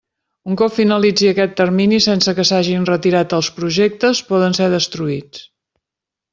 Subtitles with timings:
[0.51, 5.49] Un cop finalitzi aquest termini sense que s'hagin retirat els projectes, poden ser destruïts.